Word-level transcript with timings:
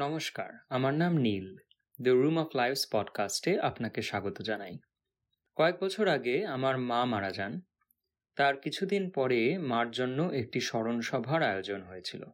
নমস্কার, 0.00 0.52
আমার 0.68 0.94
নাম 0.94 1.16
Neel. 1.16 1.56
The 2.02 2.10
room 2.10 2.38
of 2.38 2.56
life's 2.56 2.86
পডকাস্টে 2.92 3.60
আপনাকে 3.60 4.02
স্বাগত 4.02 4.42
জানাই। 4.42 4.78
কয়েক 5.56 5.76
বছর 5.80 6.08
আগে 6.08 6.46
আমার 6.46 6.78
মা 6.78 7.04
মারা 7.04 7.30
যান। 7.30 7.60
তার 8.36 8.56
কিছুদিন 8.56 9.10
পরে 9.10 9.58
মার 9.58 9.90
জন্য 9.90 10.22
একটি 10.22 10.60
স্মরণ 10.60 11.00
সভার 11.00 11.42
আয়োজন 11.42 11.82
হয়েছিল। 11.82 12.24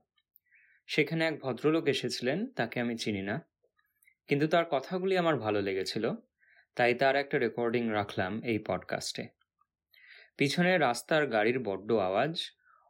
সেখানে 0.86 1.26
এক 1.26 1.40
ভদ্রলোক 1.40 1.86
এসেছিলেন, 1.86 2.46
তাকে 2.46 2.80
আমি 2.80 2.98
চিনি 2.98 3.22
না। 3.22 3.48
কিন্তু 4.28 4.48
তার 4.48 4.64
কথাগুলি 4.70 5.16
আমার 5.16 5.36
ভালো 5.36 5.62
লেগেছিল, 5.62 6.12
তাই 6.74 6.94
তার 6.94 7.16
একটা 7.16 7.38
রেকর্ডিং 7.38 7.90
রাখলাম 7.90 8.42
এই 8.42 8.58
পডকাস্টে। 8.58 9.28
পিছনে 10.36 10.78
রাস্তার 10.78 11.26
গাড়ির 11.26 11.58
বড্ড 11.58 11.92
আওয়াজ, 11.92 12.38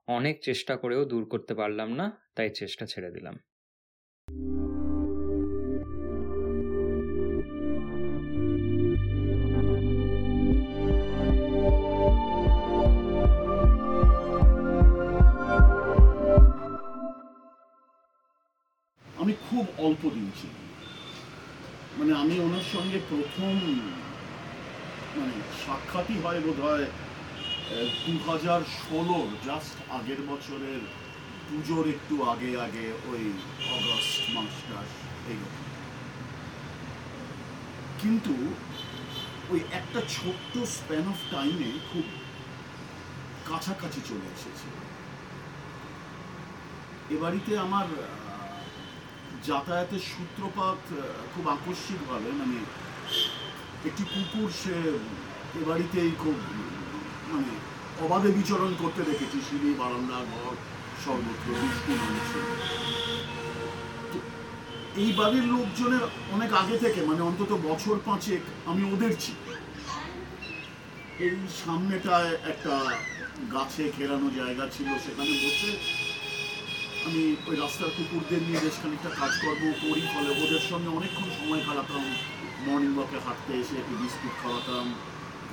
অনেক 0.07 0.45
চেষ্টা 0.45 0.77
করেও 0.77 1.05
দূর 1.05 1.29
করতে 1.29 1.55
পারলাম 1.55 1.93
না, 1.93 2.29
তাই 2.35 2.51
চেষ্টা 2.51 2.87
ছেড়ে 2.87 3.11
দিলাম। 3.11 3.39
আমি 19.27 19.45
খুব 19.51 19.67
অল্প 19.87 20.03
দিন 20.17 20.27
ছিলাম। 20.39 20.65
মানে 21.99 22.13
আমি 22.23 22.35
ওনার 22.47 22.67
সঙ্গে 22.75 22.99
প্রথম 23.11 23.55
মানে 25.17 25.35
সাক্ষাৎই 25.65 26.17
হয় 26.25 26.41
বোধ 26.47 26.59
হয় 26.67 26.87
দু 28.05 28.15
হাজার 28.29 28.61
ষোলোর 28.79 29.29
জাস্ট 29.49 29.77
আগের 29.99 30.21
বছরের 30.31 30.83
পুজোর 31.49 31.85
একটু 31.95 32.15
আগে 32.33 32.51
আগে 32.67 32.87
ওই 33.11 33.25
অগস্ট 33.77 34.23
মাসটা 34.35 34.79
এইরকম 35.31 35.65
কিন্তু 38.01 38.35
ওই 39.53 39.61
একটা 39.79 40.01
ছোট্ট 40.17 40.53
স্প্যান 40.77 41.05
অফ 41.13 41.19
টাইমে 41.33 41.71
খুব 41.91 42.07
কাছাকাছি 43.49 44.01
চলে 44.09 44.29
এসেছে। 44.37 44.69
এ 47.15 47.17
বাড়িতে 47.23 47.53
আমার 47.67 47.89
যাতায়াতের 49.45 50.03
সূত্রপাত 50.13 50.81
খুব 51.33 51.45
আকস্মিকভাবে 51.49 52.31
মানে 52.33 52.59
একটি 53.89 54.03
কুকুর 54.13 54.51
সে 54.63 54.77
এ 55.59 55.63
বাড়িতেই 55.65 56.13
খুব 56.23 56.37
মানে 57.33 57.53
অবাধে 58.05 58.31
বিচরণ 58.33 58.73
করতে 58.83 59.03
দেখেছি, 59.05 59.39
সিঁড়ি, 59.49 59.71
বারান্দা, 59.75 60.19
ঘর, 60.33 60.55
সর্বত্র 61.05 61.47
বৃষ্টি 61.61 61.93
মানুষের 62.03 62.47
এই 65.03 65.11
বাড়ির 65.13 65.47
লোকজনের 65.55 66.05
অনেক 66.35 66.51
আগে 66.53 66.77
থেকে 66.79 67.01
মানে 67.03 67.23
অন্তত 67.23 67.51
বছর 67.69 67.97
পাঁচেক 68.09 68.43
আমি 68.67 68.83
ওদের 68.93 69.13
ছিল 69.21 69.39
এই 71.27 71.37
সামনেটায় 71.65 72.33
একটা 72.53 72.75
গাছে 73.55 73.85
ঘেরানো 73.99 74.29
জায়গা 74.31 74.65
ছিল, 74.75 74.89
সেখানে 75.05 75.33
বসে 75.43 75.71
আমি 77.07 77.25
ওই 77.49 77.57
রাস্তার 77.63 77.91
কুকুরদের 77.97 78.41
নিয়ে 78.47 78.61
বেশ 78.65 78.77
খানিকটা 78.83 79.11
কাজকর্ম 79.21 79.65
করি, 79.83 80.03
ফলে 80.15 80.31
ওদের 80.43 80.63
সঙ্গে 80.71 80.91
অনেকক্ষণ 80.99 81.29
সময় 81.39 81.63
কাটাতাম। 81.67 82.05
মর্নিং 82.67 82.93
ওয়াকে 82.97 83.19
হাঁটতে 83.25 83.53
এসে 83.63 83.75
একটু 83.83 83.95
বিস্কুট 84.03 84.35
খাওয়াতাম, 84.41 84.87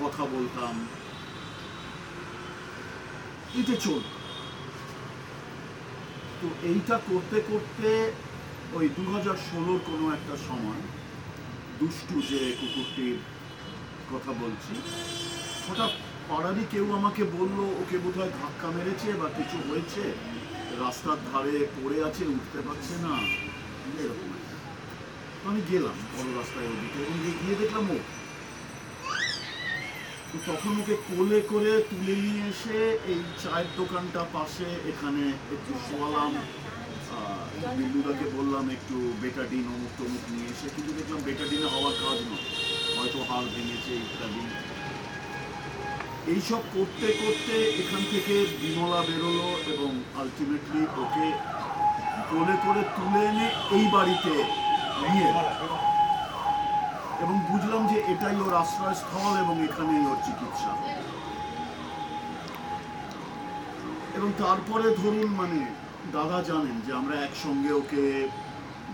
কথা 0.01 0.23
বলতাম। 0.35 0.73
এতে 3.59 3.75
চলত 3.83 4.07
তো 6.39 6.47
এইটা 6.71 6.95
করতে 7.09 7.37
করতে 7.49 7.89
ওই 8.77 8.85
দু 8.97 9.03
হাজার 9.13 9.37
ষোলোর 9.47 9.79
কোনো 9.89 10.05
একটা 10.17 10.35
সময় 10.47 10.81
দুষ্টু 11.79 12.15
যে 12.29 12.39
কুকুরটির 12.59 13.17
কথা 14.11 14.31
বলছি, 14.41 14.73
হঠাৎ 15.65 15.91
পাড়ারই 16.29 16.65
কেউ 16.73 16.85
আমাকে 16.99 17.23
বলল, 17.37 17.58
ওকে 17.81 17.97
বোধহয় 18.03 18.31
ধাক্কা 18.39 18.67
মেরেছে 18.75 19.09
বা 19.21 19.27
কিছু 19.37 19.58
হয়েছে? 19.69 20.03
রাস্তার 20.80 21.17
ধারে 21.32 21.67
পড়ে 21.84 22.04
আছে, 22.04 22.26
উঠতে 22.26 22.61
পারছে 22.61 22.94
না। 22.95 23.20
এরকম 24.04 24.30
একটা। 24.30 25.50
আমি 25.50 25.61
গেলাম, 25.72 25.94
বড় 26.17 26.38
রাস্তায় 26.38 26.67
ওদিকে, 26.67 27.02
এবং 27.02 27.32
গিয়ে- 27.45 27.58
দেখলাম 27.60 27.92
ও। 27.92 27.98
তো 30.34 30.39
তখন 30.45 30.82
ওকে 30.82 30.95
কোলে 30.95 31.42
করে 31.42 31.84
তুলে 31.89 32.16
নিয়ে 32.16 32.48
এসে 32.50 33.00
এই 33.08 33.23
চায়ের 33.44 33.66
দোকানটা 33.78 34.26
পাশে 34.34 34.64
এখানে 34.64 35.28
একটু 35.30 35.73
শোয়ালাম। 35.89 36.36
বিল্লুদাকে 37.78 38.30
বললাম, 38.30 38.70
একটু 38.70 39.14
বেটাডিন 39.22 39.67
অমুক 39.67 39.90
টমুক 39.98 40.32
নিয়ে 40.32 40.45
এসে। 40.45 40.70
কিন্তু 40.76 40.94
দেখলাম 40.94 41.22
বেটাডিনে 41.22 41.66
হওয়ার 41.66 41.94
কাজ 41.94 42.22
নয়। 42.22 42.98
হয়তো 42.98 43.23
হাড় 43.23 43.45
ভেঙেছে, 43.45 43.95
ইত্যাদি। 43.95 44.73
এইসব 46.32 46.61
করতে 46.76 47.08
করতে 47.22 47.56
এখান 47.82 48.04
থেকে 48.11 48.36
বিমলা 48.61 49.02
বেরোলো 49.08 49.50
এবং 49.73 49.92
আলটিমেটলি 50.22 50.82
ওকে 51.04 51.28
কোলে 52.30 52.56
করে 52.66 52.82
তুলে 52.95 53.22
এনে 53.30 53.48
এই 53.78 53.86
বাড়িতে 53.95 54.34
নিয়ে 55.02 55.28
এবং 57.23 57.36
বুঝলাম 57.50 57.82
যে 57.92 57.98
এটাই 58.14 58.38
ওর 58.45 58.54
আশ্রয়স্থল 58.64 59.34
এবং 59.44 59.56
এখানেই 59.67 60.04
ওর 60.11 60.20
চিকিৎসা। 60.26 60.72
এবং 64.17 64.30
তারপরে 64.44 64.88
ধরুন 65.02 65.30
মানে 65.42 65.60
দাদা 66.16 66.40
জানেন 66.50 66.76
যে 66.86 66.92
আমরা 67.00 67.16
একসঙ্গে 67.28 67.72
ওকে 67.82 68.04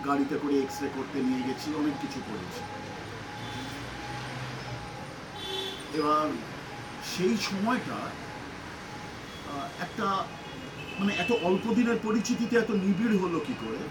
গাড়িতে 0.08 0.36
করে 0.42 0.56
এক্স 0.60 0.78
রে 0.84 0.90
করতে 0.98 1.18
নিয়ে 1.28 1.46
গেছি, 1.48 1.68
অনেক 1.82 1.96
কিছু 2.04 2.20
করেছি। 2.28 2.62
এবার 6.00 6.28
সেই 7.14 7.36
সময়টা 7.50 7.98
একটা 9.86 10.08
মানে 11.00 11.12
এত 11.24 11.32
অল্প 11.48 11.66
দিনের 11.78 11.98
পরিচিতিতে 12.06 12.54
এত 12.58 12.72
নিবিড় 12.86 13.16
হলো 13.24 13.40
কি 13.48 13.56
করে? 13.64 13.82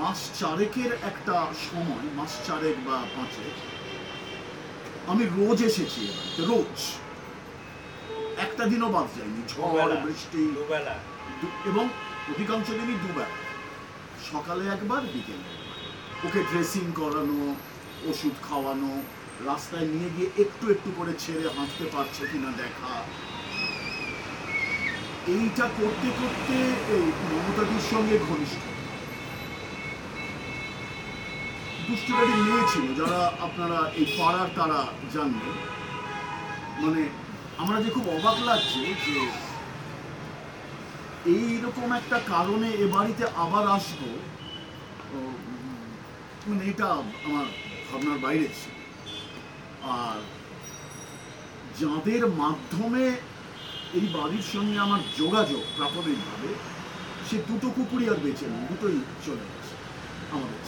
মাস 0.00 0.20
চারেকের 0.40 0.92
একটা 1.10 1.34
সময় 1.66 2.06
মাস 2.18 2.32
চারেক 2.46 2.76
বা 2.86 2.96
পাঁচেক 3.16 3.54
আমি 5.10 5.24
রোজ 5.36 5.58
এসেছি 5.70 6.02
রোজ। 6.50 6.78
একটা 8.44 8.62
দিনও 8.70 8.88
বাদ 8.96 9.08
যায়নি 9.16 9.40
ঝড়। 9.52 9.94
বৃষ্টি 10.04 10.42
এবং 11.70 11.84
অধিকাংশ 12.32 12.66
দিনই 12.78 12.98
দুবেলা। 13.04 13.38
সকালে 14.30 14.64
একবার 14.74 15.02
বিকেলে 15.12 15.48
ওকে 16.26 16.40
ড্রেসিং 16.50 16.84
করানো 17.00 17.38
ওষুধ 18.10 18.36
খাওয়ানো 18.48 18.92
রাস্তায় 19.46 19.86
নিয়ে 19.86 20.10
গিয়ে 20.16 20.28
একটু 20.42 20.64
একটু 20.74 20.90
করে 20.98 21.12
ছেড়ে 21.22 21.48
হাঁটতে 21.56 21.84
পারছে 21.94 22.22
কিনা 22.30 22.50
দেখা। 22.62 22.92
এইটা 25.34 25.66
করতে 25.78 26.08
করতে 26.20 26.56
মমতাদির 27.30 27.84
সঙ্গে 27.92 28.16
ঘনিষ্ঠ। 28.28 28.62
দুষ্টুকারী 31.86 32.34
মেয়ে 32.46 32.64
ছিল 32.72 32.86
যারা 33.00 33.20
আপনারা 33.46 33.78
এই 34.00 34.06
পাড়ার 34.18 34.48
তারা 34.58 34.80
জানবেন। 35.14 35.56
মানে 36.82 37.02
আমরা 37.58 37.76
যে 37.84 37.90
খুব 37.90 38.06
অবাক 38.16 38.38
লাগছে 38.48 38.80
যে 39.06 39.18
এইরকম 41.34 41.88
একটা 42.00 42.18
কারণে 42.32 42.68
এ 42.84 42.86
বাড়িতে 42.96 43.24
আবার 43.44 43.64
আসব। 43.76 44.00
মানে 46.46 46.62
এটা 46.70 46.86
আমার 47.28 47.46
ভাবনার 47.88 48.18
বাইরে 48.18 48.48
ছিল। 48.58 48.77
আর 49.88 50.18
যাদের 51.80 52.22
মাধ্যমে 52.42 53.04
এই 53.98 54.06
বাড়ির 54.16 54.46
সঙ্গে 54.52 54.76
আমার 54.86 55.00
যোগাযোগ 55.20 55.62
প্রাথমিকভাবে, 55.76 56.50
সে 57.28 57.36
দুটো 57.48 57.68
কুকুরই 57.76 58.06
আর 58.12 58.18
বেঁচে 58.24 58.46
নেই, 58.52 58.62
দুটোই 58.70 58.98
চলে 59.26 59.44
গেছে 59.50 59.74
আমাদের 60.34 60.60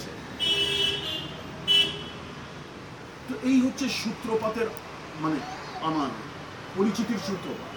তো 3.29 3.35
এই 3.51 3.59
হচ্ছে 3.65 3.87
সূত্রপাতের 4.01 4.69
মানে 5.23 5.39
আমার 5.89 6.11
পরিচিতির 6.77 7.21
সূত্রপাত। 7.29 7.73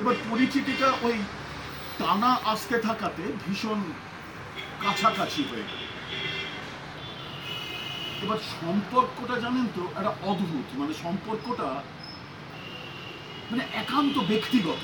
এবার 0.00 0.16
পরিচিতিটা 0.30 0.88
ওই 1.06 1.16
টানা 1.98 2.32
আসতে 2.52 2.76
থাকাতে 2.78 3.22
ভীষণ 3.44 3.80
কাছাকাছি 4.82 5.42
হয়ে 5.50 5.66
গেল। 5.70 5.89
এবার 8.24 8.40
সম্পর্কটা 8.60 9.36
জানেন 9.44 9.66
তো 9.76 9.82
একটা 9.98 10.12
অদ্ভুত 10.30 10.66
মানে 10.80 10.92
সম্পর্কটা 11.04 11.68
মানে 13.50 13.62
একান্ত 13.82 14.16
ব্যক্তিগত 14.30 14.82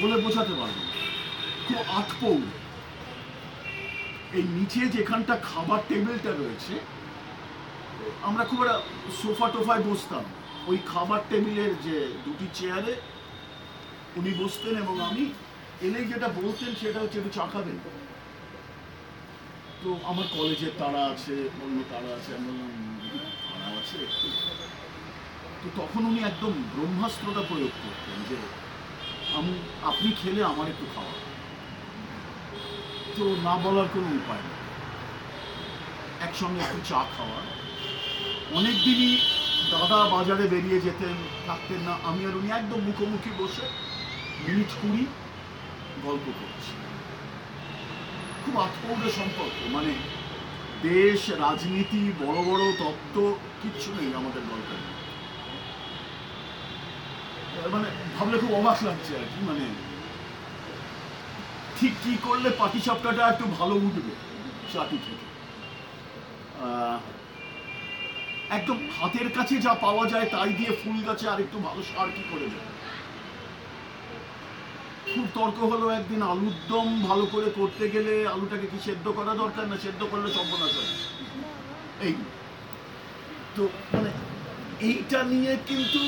বলে 0.00 0.16
বোঝাতে 0.24 0.52
পারব 0.60 0.78
খুব 1.66 1.78
আটপৌর। 1.98 2.42
এই 4.36 4.44
নিচে 4.56 4.80
যেখানটা 4.96 5.34
খাবার 5.50 5.80
টেবিলটা 5.88 6.32
রয়েছে, 6.32 6.74
আমরা 8.28 8.42
খুব 8.50 8.58
একটা 8.62 8.76
সোফা 9.20 9.46
টোফায় 9.54 9.82
বসতাম। 9.88 10.24
ওই 10.70 10.78
খাবার 10.92 11.20
টেবিলের 11.30 11.72
যে 11.86 11.96
দুটি 12.24 12.46
চেয়ারে 12.58 12.92
উনি 14.18 14.30
বসতেন 14.42 14.74
এবং 14.84 14.94
আমি, 15.08 15.24
এলেই 15.86 16.06
যেটা 16.12 16.28
বলতেন 16.40 16.70
সেটা 16.82 16.98
হচ্ছে 17.02 17.18
একটু 17.20 17.32
চা 17.38 17.44
খাবেন 17.52 17.76
তো 19.84 19.98
আমার 20.04 20.24
কলেজের 20.36 20.70
তারা 20.78 21.04
আছে, 21.04 21.48
অন্য 21.64 21.82
তারা 21.90 22.14
আছে 22.14 22.32
তারা 23.48 23.80
আছে। 23.80 23.98
তো 25.62 25.68
তখন 25.76 26.06
উনি 26.06 26.20
একদম 26.20 26.52
ব্রহ্মাস্ত্রটা 26.76 27.40
প্রয়োগ 27.40 27.70
করতেন 27.84 28.18
যে, 28.28 28.36
আমি, 29.38 29.52
আপনি 29.82 30.12
খেলে 30.22 30.44
আমার 30.44 30.66
একটু 30.68 30.86
খাওয়া। 30.94 31.12
তো 33.16 33.36
না 33.42 33.56
বলার 33.56 33.88
কোনো 33.94 34.06
উপায় 34.06 34.38
নেই। 34.38 34.58
একসঙ্গে 36.26 36.60
একটু 36.60 36.78
চা 36.84 37.04
খাওয়া। 37.16 37.40
অনেক 38.58 38.74
দিনই 38.84 39.18
দাদা 39.70 40.08
বাজারে 40.08 40.48
বেরিয়ে 40.48 40.80
যেতেন, 40.80 41.14
থাকতেন 41.46 41.80
না। 41.80 41.98
আমি 42.04 42.26
আর 42.26 42.36
উনি 42.36 42.50
একদম 42.50 42.80
মুখোমুখি 42.80 43.30
বসে 43.38 43.66
মিনিট 44.48 44.70
কুড়ি 44.82 45.06
গল্প 46.02 46.26
করছি। 46.26 46.91
খুব 48.44 48.56
আত্মৌড়ে 48.66 49.10
সম্পর্ক 49.18 49.58
মানে 49.76 49.92
দেশ, 50.88 51.20
রাজনীতি, 51.44 52.02
বড় 52.22 52.38
বড় 52.48 52.62
তত্ত্ব, 52.80 53.16
কিচ্ছু 53.62 53.88
নেই 53.96 54.10
আমাদের 54.20 54.42
গল্পে। 54.50 54.76
মানে 57.74 57.88
ভাবলে 58.16 58.36
খুব 58.42 58.52
অবাক 58.60 58.78
লাগছে 58.88 59.12
আর 59.20 59.26
কি 59.32 59.40
মানে 59.50 59.64
ঠিক 61.78 61.92
কি 62.04 62.12
করলে 62.26 62.48
পাটিসাপটাটা 62.60 63.22
একটু 63.32 63.44
ভালো 63.58 63.74
উঠবে 63.86 64.12
চাটু 64.72 64.96
থেকে? 65.06 65.26
একদম 68.56 68.78
হাতের 68.98 69.28
কাছে 69.36 69.54
যা 69.66 69.72
পাওয়া 69.84 70.04
যায় 70.12 70.26
তাই 70.34 70.50
দিয়ে 70.58 70.72
ফুল 70.80 70.98
গাছে 71.08 71.24
আর 71.32 71.38
একটু 71.44 71.58
ভালো 71.66 71.80
সার 71.90 72.08
কি 72.16 72.22
করে 72.30 72.46
দেবে? 72.52 72.68
খুব 75.10 75.26
তর্ক 75.36 75.58
হলো 75.72 75.86
একদিন 75.98 76.20
আলুর 76.32 76.56
দম 76.70 76.88
ভালো 77.08 77.24
করে 77.34 77.48
করতে 77.58 77.84
গেলে 77.94 78.12
আলুটাকে 78.34 78.66
কি 78.72 78.78
সেদ্ধ 78.86 79.06
করা 79.18 79.32
দরকার 79.42 79.64
না 79.70 79.76
সেদ্ধ 79.84 80.00
করলে 80.12 80.28
সর্বনাশ 80.36 80.74
এই। 82.06 82.14
তো 83.56 83.62
মানে 83.92 84.10
এইটা 84.88 85.18
নিয়ে 85.32 85.52
কিন্তু 85.70 86.00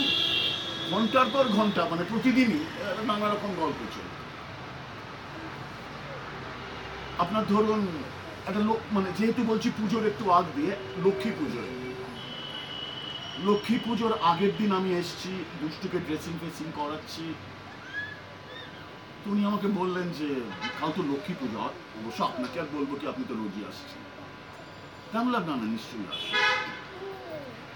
ঘণ্টার 0.93 1.29
পর 1.35 1.45
ঘণ্টা 1.59 1.83
মানে 1.93 2.05
প্রতিদিনই 2.11 2.63
নানা 3.09 3.27
রকম 3.29 3.51
গল্প 3.63 3.81
চলে। 3.95 4.13
আপনার 7.23 7.45
ধরুন 7.53 7.83
একটা 8.49 8.63
লোক 8.69 8.81
মানে 8.97 9.09
যেহেতু 9.19 9.41
বলছি 9.51 9.69
পুজোর 9.79 10.05
একটু 10.11 10.25
আগ 10.39 10.47
দিয়ে, 10.57 10.73
লক্ষ্মী 11.05 11.33
পুজোর 11.39 11.67
লক্ষ্মী 13.49 13.77
পুজোর 13.87 14.13
আগের 14.31 14.53
দিন 14.59 14.71
আমি 14.79 14.91
এসছি, 15.01 15.31
দুষ্টুকে 15.61 15.99
ড্রেসিং 16.07 16.35
ফেসিং 16.43 16.67
করাচ্ছি 16.79 17.25
তো 19.25 19.31
উনি 19.35 19.43
আমাকে 19.51 19.69
বললেন 19.81 20.09
যে, 20.19 20.29
কাল 20.81 20.91
তো 20.97 21.03
লক্ষ্মী 21.11 21.35
পুজো, 21.41 21.59
অবশ্য 21.99 22.21
আপনাকে 22.31 22.57
আর 22.63 22.69
বলব 22.77 22.91
কি, 23.01 23.05
আপনি 23.13 23.25
তো 23.31 23.35
রোজই 23.41 23.63
আসছেন। 23.71 24.03
তা 25.11 25.17
আমি 25.21 25.31
না 25.33 25.67
নিশ্চয়ই 25.75 26.07
আসছে 26.13 26.33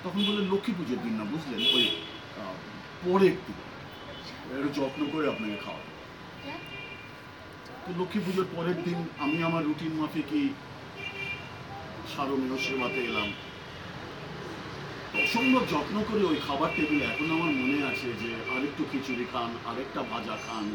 তখন 0.03 0.21
বললেন, 0.29 0.47
লক্ষ্মী 0.53 0.73
পুজোর 0.79 1.01
দিন 1.05 1.15
না, 1.21 1.25
বুঝলেন? 1.33 1.61
ওই 1.77 1.85
পরের 3.05 3.37
দিন 3.45 3.59
একটু 4.55 4.69
যত্ন 4.79 5.01
করে 5.13 5.25
আপনাকে 5.33 5.57
খাওয়াবো। 5.65 5.91
তো 7.85 7.91
লক্ষ্মী 8.01 8.21
পুজোর 8.27 8.49
পরের 8.57 8.79
দিন 8.87 8.99
আমি 9.25 9.39
আমার 9.49 9.63
রুটিন 9.69 9.93
মাফিকই 10.01 10.47
সারমেয় 12.13 12.59
সেবাতে 12.67 13.01
এলাম। 13.11 13.29
অসম্ভব 15.23 15.63
যত্ন 15.73 15.97
করে 16.09 16.23
ওই 16.31 16.39
খাবার 16.47 16.71
টেবিলে, 16.77 17.05
এখন 17.13 17.29
আমার 17.37 17.53
মনে 17.61 17.79
আছে 17.91 18.09
যে, 18.23 18.31
আরেকটু 18.55 18.83
খিচুড়ি 18.91 19.25
খান, 19.33 19.51
আরেকটা 19.71 20.01
ভাজা 20.13 20.37
খান 20.47 20.67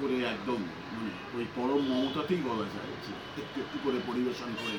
করে 0.00 0.16
একদম 0.34 0.60
মানে 0.94 1.12
ওই 1.36 1.44
পরম 1.56 1.82
মমতাতেই 1.90 2.42
বলা 2.50 2.66
যায় 2.74 2.92
যে 3.04 3.12
একটু 3.42 3.56
একটু 3.64 3.76
করে 3.84 3.98
পরিবেশন 4.08 4.50
করে 4.60 4.78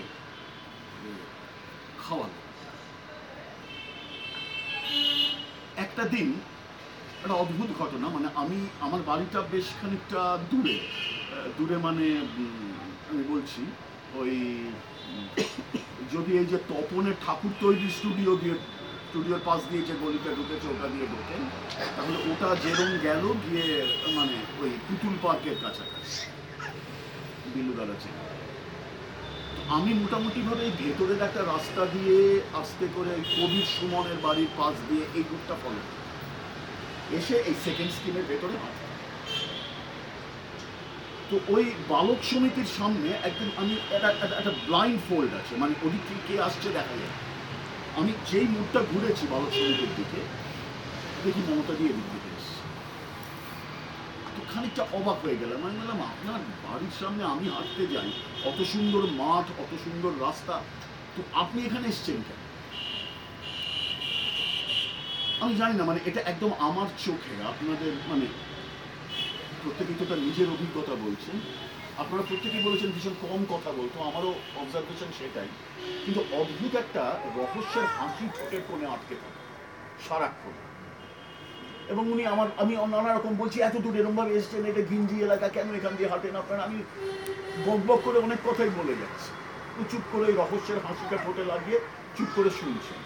খাওয়ানো। 2.03 2.37
একটা 5.85 6.03
দিন, 6.13 6.27
একটা 7.21 7.35
অদ্ভুত 7.43 7.69
ঘটনা 7.81 8.07
মানে 8.15 8.27
আমি, 8.41 8.59
আমার 8.85 9.01
বাড়িটা 9.09 9.39
বেশ 9.53 9.67
খানিকটা 9.79 10.21
দূরে 10.51 10.77
দূরে 11.57 11.77
মানে 11.87 12.05
আমি 13.09 13.23
বলছি, 13.33 13.61
ওই 14.21 14.33
যদি 16.13 16.31
এই 16.41 16.47
যে 16.51 16.57
তপনের 16.71 17.15
ঠাকুর 17.25 17.53
তৈরি 17.63 17.87
স্টুডিও 17.97 18.31
দিয়ে 18.41 18.55
স্টুডিওর 19.11 19.41
পাশ 19.45 19.61
দিয়ে 19.69 19.83
যে 19.83 19.93
গলিটা 20.01 20.29
ঢুকেছে, 20.35 20.67
ওটা 20.67 20.87
দিয়ে 20.87 21.07
ঢোকেন 21.07 21.49
তাহলে 21.95 22.17
ওটা 22.17 22.55
যেরম 22.55 22.97
গেল, 22.97 23.33
গিয়ে 23.49 23.97
মানে 24.07 24.63
ওই 24.63 24.69
পুতুল 24.87 25.13
পার্কের 25.21 25.55
কাছাকাছি। 25.61 26.25
বিলুদারা 27.55 27.93
চেনে 27.99 28.31
আমি 29.67 29.93
মোটামুটি 29.93 30.41
ভাবে 30.41 30.65
এই 30.65 30.71
ভেতরের 30.77 31.21
একটা 31.21 31.41
রাস্তা 31.41 31.85
দিয়ে 31.85 32.41
আস্তে 32.53 32.87
করে 32.95 33.09
কবির 33.09 33.65
সুমনের 33.79 34.17
বাড়ির 34.21 34.47
পাশ 34.57 34.75
দিয়ে 34.89 35.05
এই 35.15 35.23
রুটটা 35.31 35.55
ফলো 35.63 35.79
এসে 37.17 37.37
এই 37.37 37.53
সেকেন্ড 37.63 37.91
স্কিমের 37.91 38.23
ভেতরে। 38.27 38.57
তো 41.29 41.39
ওই 41.47 41.73
বালক 41.89 42.17
সমিতির 42.23 42.65
সামনে 42.77 43.09
একদম 43.09 43.49
আমি, 43.57 43.77
একটা, 43.91 44.09
একটা- 44.09 44.51
ব্লাইন্ড 44.65 44.99
ফোল্ড 45.09 45.33
আছে। 45.33 45.55
মানে 45.57 45.73
ওদিক 45.83 46.01
থেকে 46.07 46.37
কে 46.37 46.43
আসছে 46.43 46.69
দেখা 46.69 46.95
যায়। 46.99 47.30
আমি 47.99 48.11
যেই 48.29 48.47
মুখটা 48.55 48.81
ঘুরেছি 48.91 49.23
বালক 49.31 49.51
সমিতির 49.57 49.91
দিকে, 49.99 50.21
দেখি 51.23 51.41
মমতা 51.47 51.73
দিয়ে 51.79 51.91
এদিক 51.93 52.07
দিকে 52.13 52.29
তো 54.35 54.41
খানিকটা 54.51 54.83
অবাক 54.99 55.17
হয়ে 55.23 55.39
গেলাম। 55.41 55.59
আমি 55.67 55.75
বললাম, 55.79 55.99
আপনার 56.11 56.41
বাড়ির 56.65 56.93
সামনে 57.01 57.23
আমি 57.33 57.45
হাঁটতে 57.55 57.83
যাই, 57.93 58.09
অত 58.49 58.59
সুন্দর 58.73 59.03
মাঠ, 59.21 59.45
অত 59.63 59.71
সুন্দর 59.85 60.11
রাস্তা, 60.25 60.55
তো 61.15 61.21
আপনি 61.41 61.59
এখানে 61.67 61.85
এসছেন 61.93 62.19
কেন? 62.27 62.39
আমি 65.43 65.53
জানি 65.61 65.73
না 65.79 65.83
মানে 65.89 65.99
এটা 66.09 66.21
একদম 66.31 66.51
আমার 66.67 66.87
চোখে, 67.05 67.33
আপনাদের 67.51 67.91
মানে 68.11 68.25
প্রত্যেকেই 69.61 69.97
তো 69.99 70.05
তার 70.09 70.21
নিজের 70.27 70.47
অভিজ্ঞতা 70.55 70.93
বলছেন। 71.05 71.35
আপনারা 72.01 72.23
প্রত্যেকেই 72.29 72.63
বলেছেন 72.67 72.89
ভীষণ 72.95 73.15
কম 73.23 73.41
কথা 73.53 73.69
বলতো, 73.79 73.97
আমারও 74.09 74.31
অবজারভেশন 74.61 75.09
সেটাই। 75.19 75.49
কিন্তু 76.03 76.21
অদ্ভুত 76.39 76.73
একটা 76.83 77.03
রহস্যের 77.39 77.87
হাসি 77.97 78.25
ঠোঁটের 78.35 78.63
কোণে 78.67 78.85
আটকে 78.93 79.15
থাকে, 79.21 79.41
সারাক্ষণ। 80.07 80.55
এবং 81.91 82.03
উনি 82.13 82.23
আমার, 82.33 82.47
আমি 82.57 82.73
নানা 82.95 83.11
রকম 83.13 83.33
বলছি, 83.41 83.57
এত 83.61 83.75
দূর 83.77 83.95
এরমভাবে 84.01 84.31
এসছেন, 84.39 84.61
এটা 84.71 84.81
গিঞ্জি 84.81 85.17
এলাকা, 85.27 85.47
কেন 85.55 85.67
এখান 85.79 85.93
দিয়ে 85.97 86.09
হাঁটেন 86.09 86.35
আপনারা? 86.41 86.61
আমি 86.67 86.79
বক 87.65 87.81
বক 87.87 87.99
করে 88.05 88.17
অনেক 88.27 88.39
কথাই 88.47 88.71
বলে 88.79 88.93
যাচ্ছি। 89.01 89.29
তো 89.75 89.81
চুপ 89.91 90.03
করে 90.11 90.23
ওই 90.29 90.35
রহস্যের 90.41 90.79
হাসিটা 90.85 91.17
ঠোঁটে 91.23 91.43
লাগিয়ে 91.51 91.79
চুপ 92.17 92.29
করে 92.35 92.49
শুনছেন। 92.59 92.99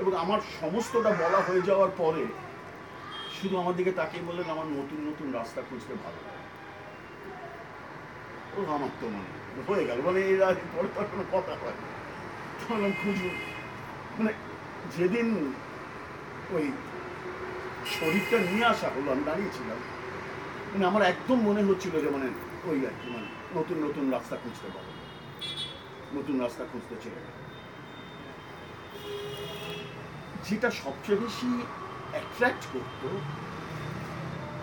এবং 0.00 0.12
আমার 0.22 0.40
সমস্তটা 0.60 1.10
বলা 1.22 1.40
হয়ে 1.48 1.66
যাওয়ার 1.68 1.92
পরে 2.02 2.22
শুধু 3.36 3.54
আমার 3.62 3.74
দিকে 3.78 3.92
তাকিয়ে 3.98 4.26
বললেন, 4.28 4.46
আমার 4.54 4.68
নতুন 4.78 4.98
নতুন 5.08 5.28
রাস্তা 5.38 5.60
খুঁজতে 5.68 5.94
ভালো 6.04 6.20
লাগে। 6.26 6.41
ও 8.56 8.60
আমার 8.76 8.92
তো 9.00 9.06
মনে 9.14 9.30
হয়ে 9.68 9.84
গেল 9.88 9.98
মানে 10.06 10.20
এর 10.30 10.40
পরে 10.72 10.88
তো 10.94 11.00
কোনো 11.12 11.24
কথা 11.34 11.52
হয় 11.62 11.76
না। 11.80 11.86
তো 12.58 12.62
বললাম 12.68 12.92
খুঁজুন 13.00 13.34
মানে 14.16 14.32
যেদিন 14.96 15.28
ওই 16.56 16.64
শরীরটা 17.94 18.38
নিয়ে 18.48 18.66
আসা 18.72 18.88
হলো 18.94 19.08
আমি 19.14 19.24
দাঁড়িয়েছিলাম 19.24 19.80
মানে 20.70 20.84
আমার 20.86 21.02
একদম 21.02 21.38
মনে 21.48 21.62
হচ্ছিল 21.68 21.94
যে 22.04 22.08
মানে 22.10 22.28
ওই 22.68 22.78
আর 22.88 22.94
কি 23.00 23.06
মানে 23.14 23.28
নতুন 23.56 23.76
নতুন 23.86 24.04
রাস্তা 24.10 24.34
খুঁজতে 24.42 24.68
পারব 24.74 24.90
নতুন 26.16 26.36
রাস্তা 26.40 26.62
খুঁজতে 26.70 26.94
চলে 27.04 27.20
যেটা 30.46 30.68
সবচেয়ে 30.82 31.18
বেশি 31.24 31.48
অ্যাট্রাক্ট 32.12 32.62
করতো 32.72 33.08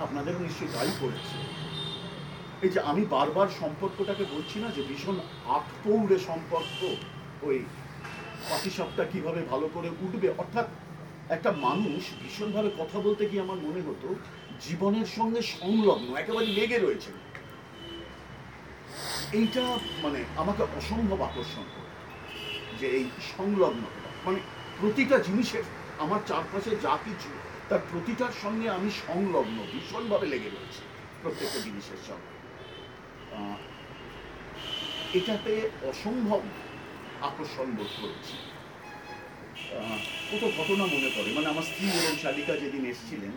আপনাদের 0.06 0.36
নিশ্চয়ই 0.46 0.72
তাই 0.74 0.92
করেছে 1.02 1.38
এই 2.66 2.72
যে 2.74 2.80
আমি 2.92 3.04
বারবার 3.16 3.50
সম্পর্কটাকে 3.62 4.24
বলছি 4.34 4.58
না 4.64 4.68
যে 4.76 4.82
ভীষণ 4.90 5.18
আটপৌড়ে 5.58 6.18
সম্পর্ক, 6.30 6.80
ওই 7.48 7.58
পাটিসাপটা 8.50 9.04
কীভাবে 9.12 9.42
ভালো 9.52 9.68
করে 9.76 9.90
উঠবে? 10.04 10.28
অর্থাৎ 10.42 10.68
একটা 11.36 11.52
মানুষ 11.68 12.02
ভীষণভাবে 12.22 12.70
কথা 12.80 12.98
বলতে 13.06 13.24
গিয়ে 13.30 13.46
আমার 13.46 13.60
মনে 13.68 13.82
হতো 13.88 14.08
জীবনের 14.66 15.08
সঙ্গে 15.18 15.42
সংলগ্ন, 15.58 16.10
একেবারে 16.22 16.48
লেগে 16.58 16.80
রয়েছে। 16.80 17.12
এইটা 19.40 19.64
মানে 20.04 20.20
আমাকে 20.42 20.62
অসম্ভব 20.78 21.20
আকর্ষণ 21.30 21.66
করে 21.74 21.90
যে 22.80 22.88
এই 22.98 23.06
সংলগ্নতা 23.38 24.10
মানে 24.26 24.40
প্রতিটা 24.80 25.18
জিনিসের 25.28 25.66
আমার 26.04 26.22
চারপাশে 26.30 26.72
যা 26.86 26.96
কিছু, 27.06 27.30
তার 27.70 27.82
প্রতিটার 27.92 28.34
সঙ্গে 28.44 28.68
আমি 28.78 28.90
সংলগ্ন, 29.06 29.58
ভীষণভাবে 29.74 30.26
লেগে 30.34 30.50
রয়েছে 30.50 30.82
প্রত্যেকটা 31.22 31.60
জিনিসের 31.68 32.02
সঙ্গে। 32.10 32.39
এটাতে 35.18 35.54
অসম্ভব 35.92 36.42
আকর্ষণ 37.28 37.68
বোধ 37.78 37.92
করেছি। 38.02 38.36
কত 40.30 40.44
ঘটনা 40.58 40.86
মনে 40.94 41.10
পড়ে। 41.16 41.30
মানে 41.38 41.48
আমার 41.54 41.66
স্ত্রী 41.70 41.86
এবং 42.00 42.14
শালিকা 42.24 42.54
যেদিন 42.64 42.84
এসেছিলেন 42.92 43.34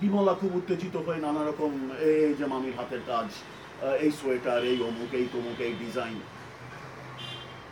বিমলা 0.00 0.34
খুব 0.40 0.50
উত্তেজিত 0.60 0.94
হয়ে 1.06 1.20
নানা 1.26 1.42
রকম 1.48 1.72
এই 2.08 2.34
যে 2.38 2.46
মামির 2.52 2.76
হাতের 2.78 3.02
কাজ 3.10 3.28
এই 4.04 4.12
সোয়েটার, 4.18 4.60
এই 4.70 4.78
অমুক, 4.88 5.10
এই 5.20 5.26
তমুক, 5.32 5.58
এই 5.66 5.74
ডিজাইন। 5.82 6.18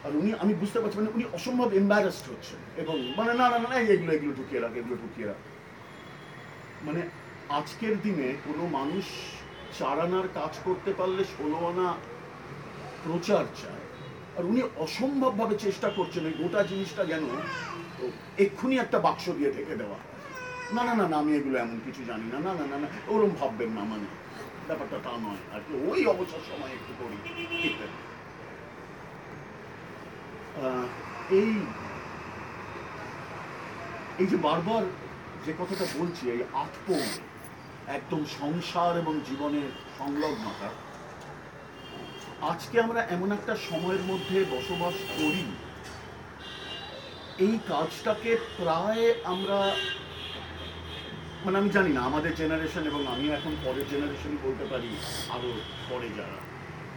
আর 0.05 0.13
উনি, 0.21 0.31
আমি 0.43 0.53
বুঝতে 0.63 0.79
পারছি 0.81 0.97
মানে 1.01 1.15
উনি 1.17 1.25
অসম্ভব 1.37 1.69
এম্বারাসড 1.81 2.27
হচ্ছেন 2.33 2.61
এবং 2.83 2.97
মানে 3.19 3.33
না 3.41 3.47
না 3.53 3.59
না 3.63 3.77
এগুলো 3.95 4.11
এগুলো 4.17 4.33
ঢুকিয়ে 4.39 4.61
রাখ, 4.65 4.73
এগুলো 4.81 4.97
ঢুকিয়ে 5.03 5.27
রাখ। 5.31 5.41
মানে 6.87 7.01
আজকের 7.59 7.95
দিনে 8.05 8.29
কোনো 8.47 8.63
মানুষ 8.79 9.07
চার 9.79 9.97
আনার 10.07 10.27
কাজ 10.39 10.53
করতে 10.67 10.91
পারলে 10.99 11.23
ষোলো 11.35 11.59
আনা 11.71 11.89
প্রচার 13.05 13.45
চায়। 13.61 13.85
আর 14.37 14.45
উনি 14.51 14.61
অসম্ভবভাবে 14.85 15.55
চেষ্টা 15.65 15.89
করছেন 15.97 16.23
এই 16.31 16.35
গোটা 16.41 16.61
জিনিসটা 16.71 17.03
যেন 17.13 17.25
এক্ষুনি 18.45 18.75
একটা 18.85 18.99
বাক্স 19.07 19.25
দিয়ে 19.39 19.51
ঢেকে 19.57 19.75
দেওয়া। 19.83 19.99
না 20.77 20.83
না 20.89 20.95
না 21.01 21.07
না, 21.11 21.17
আমি 21.23 21.33
এগুলো 21.39 21.57
এমন 21.65 21.79
কিছু 21.87 22.03
জানি 22.11 22.27
না। 22.33 22.39
না 22.47 22.53
না 22.61 22.65
না 22.73 22.77
না, 22.83 22.87
ওরম 23.13 23.33
ভাববেন 23.41 23.71
না 23.77 23.83
মানে 23.93 24.07
ব্যাপারটা 24.69 24.99
তা 25.07 25.13
নয়। 25.25 25.43
আর 25.55 25.61
কি 25.67 25.73
ওই 25.91 26.01
অবসর 26.13 26.43
সময় 26.51 26.73
একটু 26.79 26.93
করি। 27.01 27.17
এই 31.41 31.53
এই 34.21 34.27
যে 34.33 34.37
বারবার 34.47 34.83
যে 35.45 35.53
কথাটা 35.61 35.87
বলছি, 35.99 36.23
এই 36.35 36.41
আটপৌর 36.63 37.07
একদম 37.97 38.25
সংসার 38.41 38.93
এবং 39.03 39.15
জীবনের 39.29 39.71
সংলগ্নতা। 39.99 40.69
আজকে 42.51 42.81
আমরা 42.81 43.01
এমন 43.15 43.29
একটা 43.33 43.55
সময়ের 43.69 44.03
মধ্যে 44.11 44.45
বসবাস 44.55 44.97
করি। 45.19 45.45
এই 47.45 47.55
কাজটাকে 47.73 48.31
প্রায় 48.59 49.05
আমরা 49.33 49.59
মানে 51.45 51.57
আমি 51.59 51.71
জানি 51.77 51.91
না, 51.97 52.01
আমাদের 52.01 52.33
জেনারেশন 52.41 52.83
এবং 52.91 53.07
আমি 53.15 53.27
এখন 53.29 53.53
পরের 53.65 53.87
জেনারেশন 53.93 54.33
বলতে 54.45 54.65
পারি, 54.73 54.91
আরও 55.35 55.51
পরে 55.91 56.09
যারা। 56.19 56.39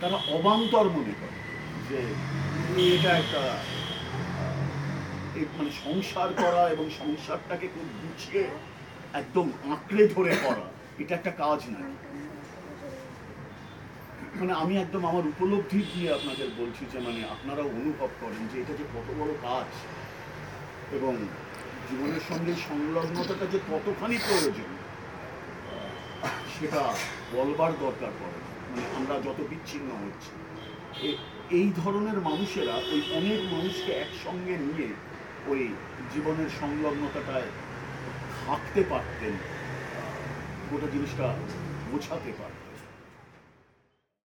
তারা 0.01 0.17
অবান্তর 0.35 0.87
মনে 0.97 1.13
করে 1.21 1.37
যে 1.89 1.99
এটা 2.95 3.11
একটা 3.21 3.41
মানে 5.57 5.71
সংসার 5.85 6.29
করা 6.43 6.61
এবং 6.73 6.85
সংসারটাকে 7.01 7.67
খুব 7.75 7.87
গুছিয়ে 8.01 8.43
একদম 9.13 9.47
আঁকড়ে 9.73 10.03
ধরে 10.15 10.33
করা। 10.45 10.65
এটা 11.01 11.13
একটা 11.19 11.31
কাজ 11.43 11.59
না। 11.75 11.81
মানে 14.39 14.53
আমি 14.63 14.73
একদম 14.83 15.03
আমার 15.11 15.25
উপলব্ধি 15.33 15.81
দিয়ে 15.93 16.09
আপনাদের 16.17 16.49
বলছি 16.59 16.83
যে 16.91 16.97
মানে 17.07 17.21
আপনারা 17.35 17.63
অনুভব 17.77 18.09
করেন 18.21 18.43
যে 18.51 18.55
এটা 18.63 18.73
যে 18.79 18.85
কত 18.95 19.07
বড় 19.19 19.31
কাজ 19.47 19.69
এবং 20.97 21.13
জীবনের 21.87 22.23
সঙ্গে 22.29 22.53
সংলগ্নতাটা 22.69 23.45
যে 23.53 23.59
কতখানি 23.71 24.17
প্রয়োজন, 24.27 24.71
সেটা 26.55 26.81
বলবার 27.35 27.73
দরকার 27.85 28.11
পড়ে 28.19 28.39
মানে 28.69 28.83
আমরা 28.97 29.15
যত 29.27 29.39
বিচ্ছিন্ন 29.51 29.89
হচ্ছি 30.03 30.31
এই 31.59 31.67
ধরনের 31.81 32.17
মানুষেরা 32.29 32.75
ওই 32.93 33.01
অনেক 33.19 33.39
মানুষকে 33.53 33.91
একসঙ্গে 34.03 34.55
নিয়ে 34.65 34.89
ওই 35.51 35.61
জীবনের 36.13 36.49
সংলগ্নতাটায় 36.61 37.49
থাকতে 38.45 38.81
পারতেন। 38.91 39.33
গোটা 40.71 40.87
জিনিসটা 40.87 41.25
বোঝাতে 41.85 42.31
পারতেন 42.39 42.56